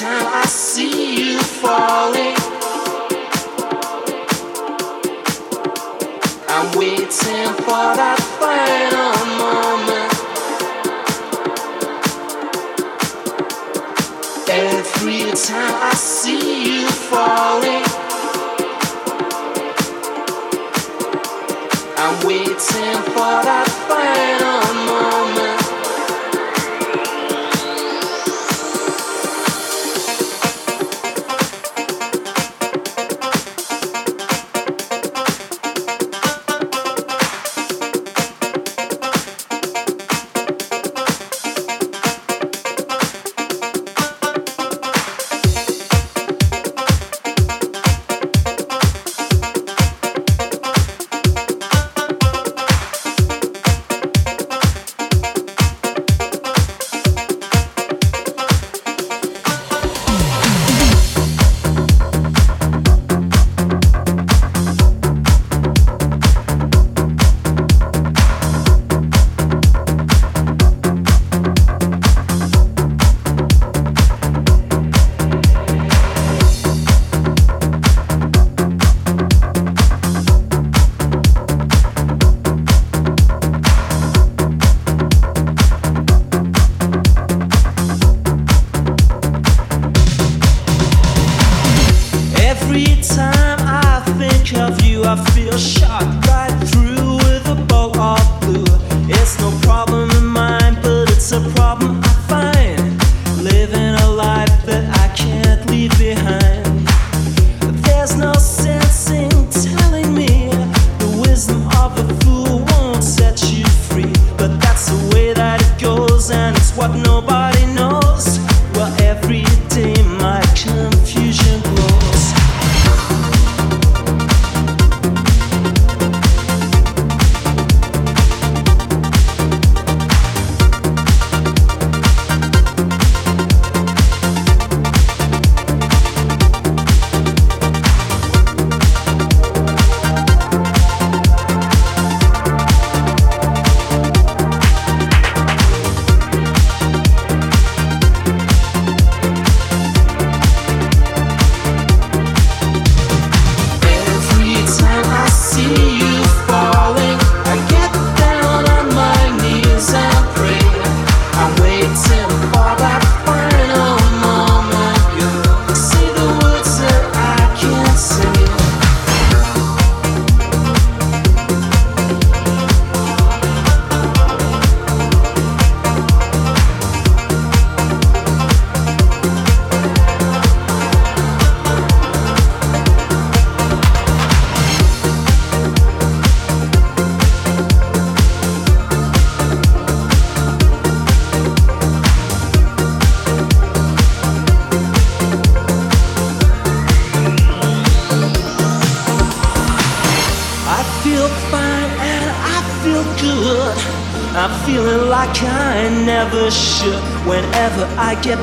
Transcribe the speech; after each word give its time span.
get 0.00 1.38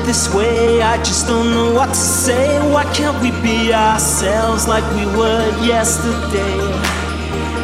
this 0.06 0.32
way. 0.32 0.80
I 0.82 0.96
just 0.98 1.26
don't 1.26 1.50
know 1.50 1.74
what 1.74 1.88
to 1.88 1.94
say. 1.94 2.58
Why 2.72 2.84
can't 2.94 3.20
we 3.20 3.32
be 3.42 3.74
ourselves 3.74 4.68
like 4.68 4.84
we 4.94 5.04
were 5.18 5.46
yesterday? 5.66 6.58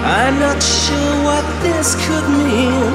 I'm 0.02 0.40
not 0.40 0.60
sure 0.60 1.14
what 1.22 1.46
this 1.62 1.94
could 2.04 2.28
mean. 2.28 2.92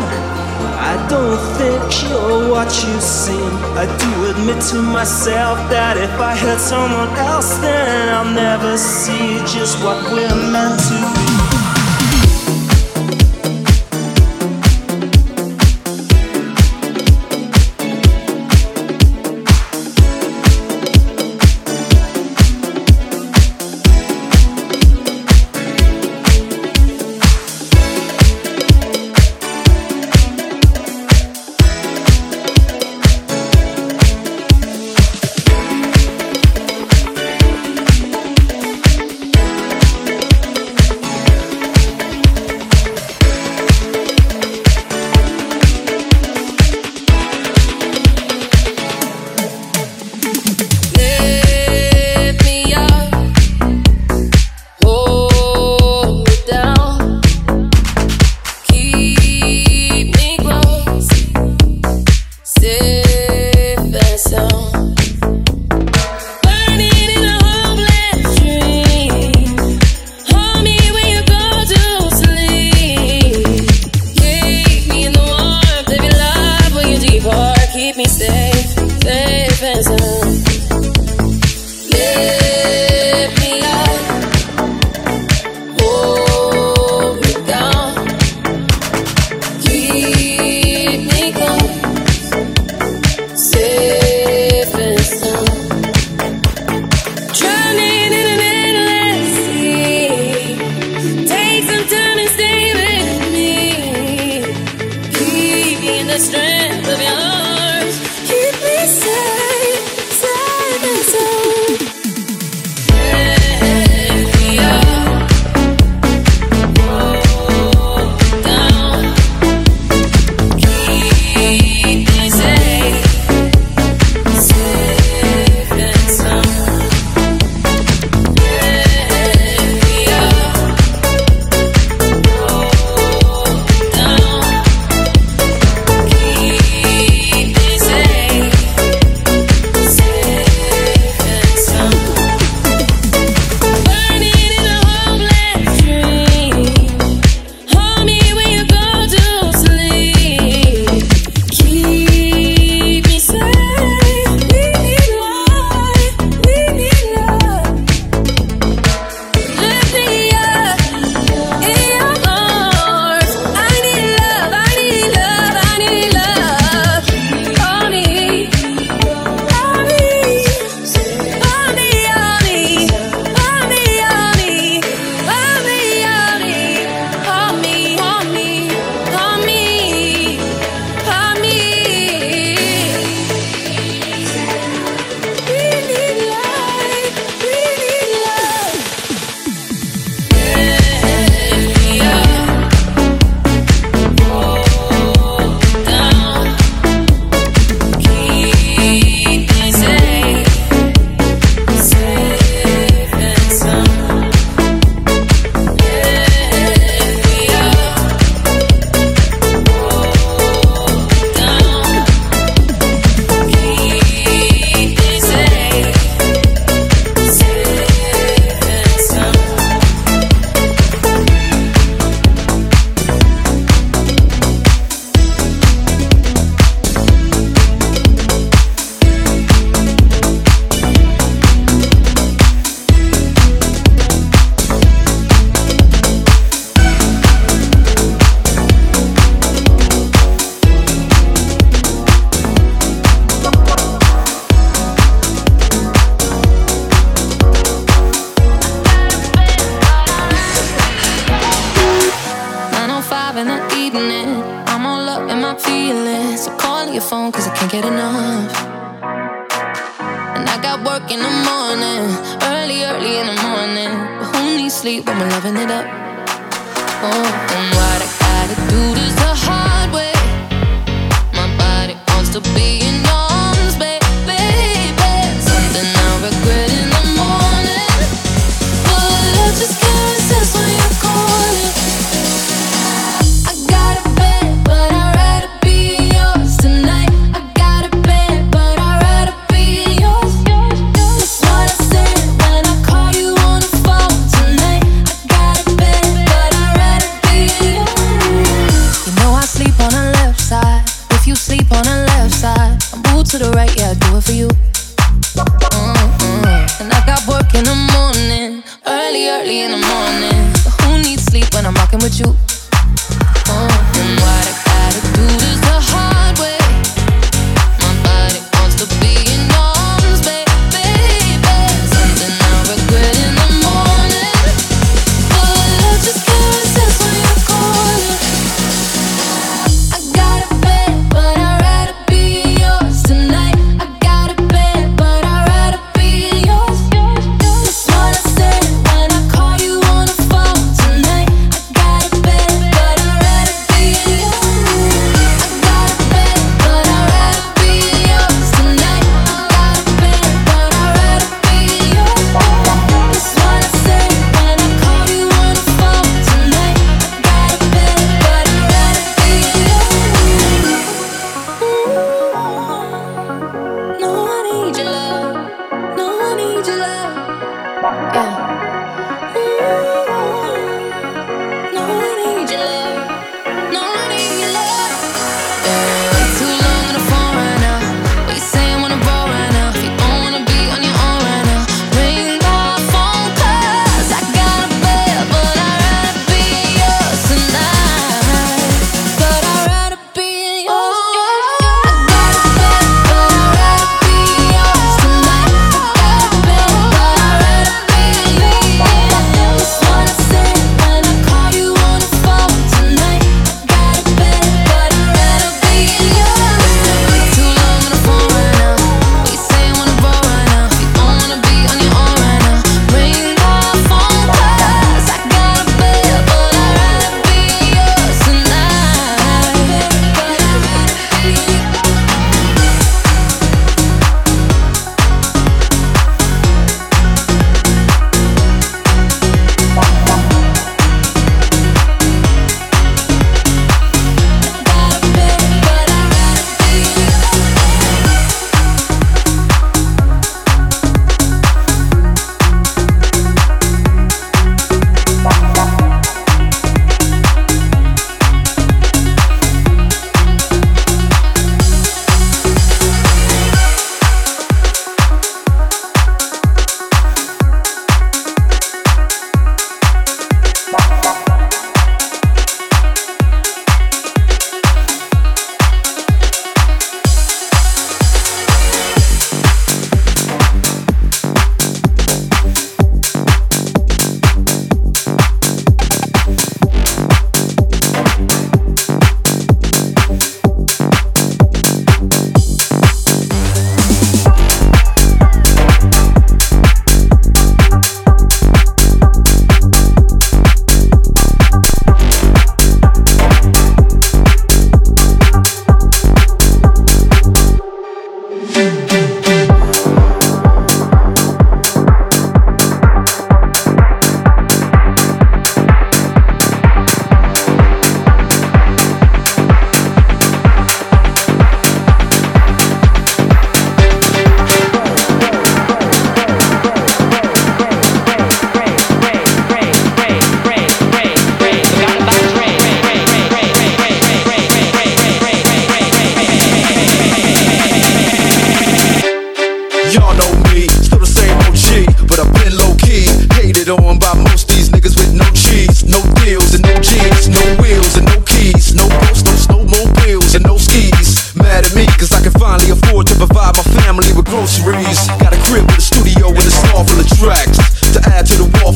I 0.91 0.93
don't 1.09 1.39
think 1.57 1.81
you're 2.03 2.51
what 2.51 2.69
you 2.83 2.99
seem. 2.99 3.51
I 3.79 3.85
do 4.03 4.31
admit 4.31 4.61
to 4.71 4.81
myself 4.81 5.57
that 5.69 5.95
if 5.95 6.13
I 6.19 6.35
hurt 6.35 6.59
someone 6.59 7.09
else, 7.17 7.57
then 7.59 8.09
I'll 8.13 8.33
never 8.33 8.77
see 8.77 9.39
just 9.47 9.81
what 9.81 9.97
we're 10.11 10.51
meant 10.51 10.79
to 10.89 10.97
be. 11.15 11.36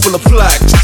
Full 0.02 0.16
of 0.16 0.24
plaques. 0.24 0.81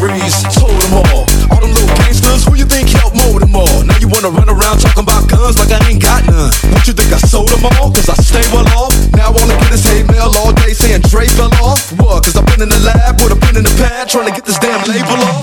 With. 0.00 0.10
Told 0.56 0.72
them 0.80 0.94
all, 0.96 1.28
all 1.52 1.60
them 1.60 1.72
little 1.76 1.94
gangsters, 2.00 2.44
who 2.48 2.56
you 2.56 2.64
think 2.64 2.88
helped 2.88 3.16
mold 3.16 3.42
them 3.44 3.54
all? 3.54 3.84
Now 3.84 3.96
you 4.00 4.08
wanna 4.08 4.32
run 4.32 4.48
around 4.48 4.80
talking 4.80 5.04
about 5.04 5.28
guns 5.28 5.60
like 5.60 5.70
I 5.70 5.80
ain't 5.88 6.02
got 6.02 6.24
none. 6.26 6.52
What 6.72 6.88
you 6.88 6.94
think 6.96 7.12
I 7.12 7.20
sold 7.20 7.48
them 7.48 7.64
all? 7.76 7.92
Cause 7.92 8.08
I 8.08 8.16
stay 8.16 8.44
well 8.52 8.66
off. 8.80 8.96
Now 9.12 9.30
all 9.30 9.48
I 9.48 9.56
get 9.60 9.72
is 9.72 9.84
hate 9.84 10.08
mail 10.08 10.32
all 10.40 10.52
day 10.52 10.72
saying 10.72 11.02
Dre 11.12 11.28
fell 11.28 11.52
off. 11.60 11.92
What? 12.00 12.24
Cause 12.24 12.36
I've 12.36 12.46
been 12.46 12.62
in 12.62 12.70
the 12.72 12.80
lab 12.80 13.20
with 13.20 13.36
a 13.36 13.38
pen 13.38 13.56
in 13.56 13.64
the 13.64 13.74
pad 13.76 14.08
trying 14.08 14.26
to 14.26 14.32
get 14.32 14.44
this 14.44 14.58
damn 14.58 14.80
label 14.88 15.20
off. 15.28 15.39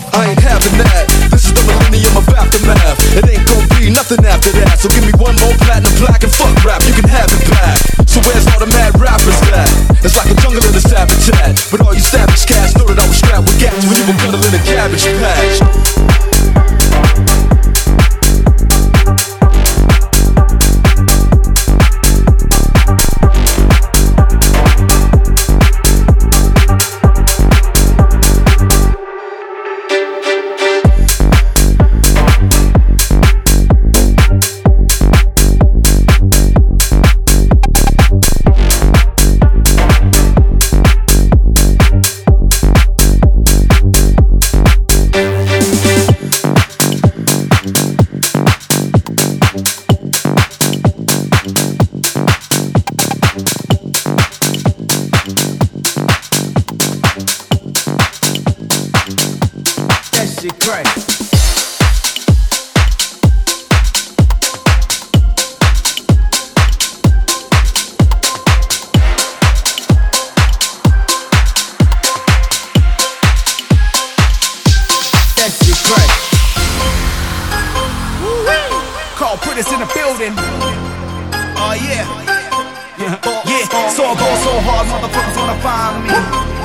Motherfuckers 84.87 85.35
wanna 85.35 85.59
find 85.59 86.07
me. 86.07 86.15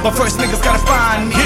But 0.03 0.19
first 0.19 0.39
niggas 0.39 0.63
gotta 0.63 0.83
find 0.83 1.31
me. 1.31 1.43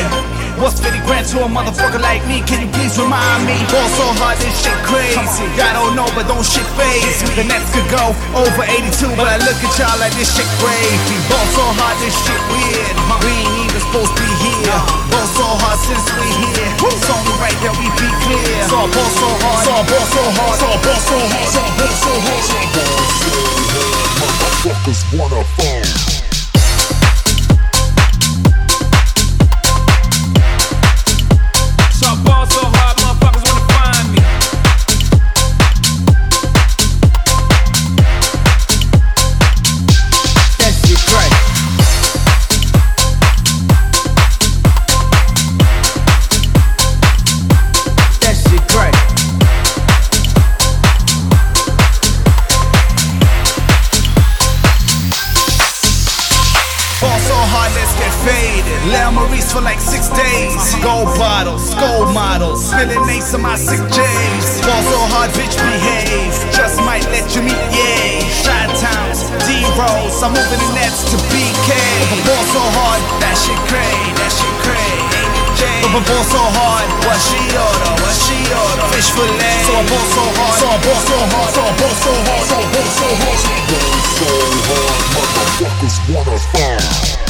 What's 0.57 0.81
50 0.81 1.05
grand 1.05 1.29
to 1.37 1.45
a 1.45 1.49
motherfucker 1.49 2.01
like 2.01 2.25
me? 2.25 2.41
Can 2.49 2.65
you 2.65 2.71
please 2.73 2.97
remind 2.97 3.45
me? 3.45 3.61
Ball 3.69 3.85
so 3.93 4.09
hard, 4.17 4.41
this 4.41 4.57
shit 4.65 4.73
crazy. 4.89 5.45
I 5.61 5.77
don't 5.77 5.93
know, 5.93 6.09
but 6.17 6.25
don't 6.25 6.41
shit 6.41 6.65
faze 6.81 7.21
me. 7.29 7.37
The 7.37 7.45
Nets 7.45 7.69
could 7.77 7.85
go 7.93 8.17
over 8.33 8.65
82, 8.65 9.13
but 9.21 9.29
I 9.29 9.37
look 9.45 9.61
at 9.61 9.73
y'all 9.77 9.93
like 10.01 10.17
this 10.17 10.33
shit 10.33 10.49
crazy. 10.57 11.17
Ball 11.29 11.45
so 11.53 11.65
hard, 11.77 12.01
this 12.01 12.17
shit 12.25 12.41
weird. 12.49 12.97
We 13.21 13.33
ain't 13.37 13.69
even 13.69 13.81
supposed 13.85 14.17
to 14.17 14.25
be 14.25 14.33
here. 14.49 14.81
Ball 15.13 15.29
so 15.37 15.45
hard 15.61 15.77
since 15.85 16.09
we 16.17 16.25
here. 16.25 16.73
It's 16.89 17.05
only 17.13 17.37
right 17.37 17.59
that 17.61 17.77
we 17.77 17.93
be 17.93 18.09
clear. 18.25 18.65
I 18.65 18.89
ball 18.89 19.11
so 19.13 19.29
hard, 19.45 19.61
I 19.61 19.85
ball 19.85 20.07
so 20.09 20.25
hard, 20.41 20.57
I 20.57 20.73
ball 20.81 21.01
so 21.05 21.17
hard, 21.21 21.53
I 21.53 21.69
ball 21.77 21.93
so 22.01 22.13
hard, 22.25 22.49
I 22.49 22.65
ball 22.73 23.05
so 23.21 23.29
hard. 23.37 23.77
Motherfuckers 24.25 25.01
wanna 25.13 25.45
find. 25.61 26.16
Rolls. 70.17 70.23
I'm 70.23 70.33
moving 70.33 70.59
the 70.59 70.73
nets 70.75 71.05
to 71.11 71.17
BK. 71.29 71.71
But 72.11 72.21
ball 72.25 72.45
so 72.53 72.63
hard, 72.77 73.03
that 73.21 73.37
shit 73.37 73.59
cray, 73.69 73.97
that 74.17 74.33
shit 74.33 74.57
cray. 74.65 74.97
But 75.93 76.05
ball 76.05 76.25
so 76.25 76.41
hard, 76.41 76.89
what 77.07 77.19
she 77.21 77.41
order, 77.57 77.93
what 78.03 78.17
she 78.17 78.37
order. 78.53 78.85
Fish 78.93 79.11
fillet. 79.13 79.65
So 79.65 79.73
I 79.73 79.83
ball 79.89 80.07
so 80.13 80.25
hard, 80.37 80.57
so 80.61 80.67
I 80.67 80.77
ball 80.83 81.01
so 81.01 81.17
hard, 81.17 81.51
so 81.55 81.61
I 81.63 81.73
ball 81.77 81.95
so 81.97 82.13
hard, 82.13 82.45
so 82.45 82.57
I 82.57 82.65
ball 82.73 82.89
so 82.93 83.07
hard. 83.17 83.39
So 83.39 83.49
I 83.49 83.65
ball 83.71 83.89
So 84.17 84.29
hard, 84.69 85.05
motherfuckers 85.15 85.97
wanna 86.13 86.39
find. 86.53 87.26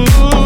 You 0.00 0.39